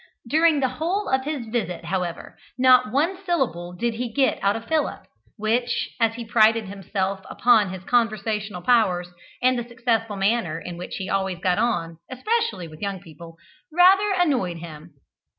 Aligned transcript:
During 0.27 0.61
the 0.61 0.67
whole 0.67 1.07
of 1.07 1.25
his 1.25 1.45
visit, 1.45 1.85
however, 1.85 2.35
not 2.57 2.91
one 2.91 3.19
syllable 3.23 3.73
did 3.75 3.93
he 3.93 4.11
get 4.11 4.43
out 4.43 4.55
of 4.55 4.65
Philip, 4.65 5.05
which, 5.37 5.91
as 5.99 6.15
he 6.15 6.25
prided 6.25 6.65
himself 6.65 7.19
upon 7.29 7.69
his 7.69 7.83
conversational 7.83 8.63
powers, 8.63 9.09
and 9.43 9.59
the 9.59 9.63
successful 9.67 10.15
manner 10.15 10.59
in 10.59 10.75
which 10.75 10.95
he 10.95 11.07
always 11.07 11.37
got 11.37 11.59
on, 11.59 11.99
especially 12.09 12.67
with 12.67 12.81
young 12.81 12.99
people, 12.99 13.37
rather 13.71 14.09
annoyed 14.17 14.57
him. 14.57 14.95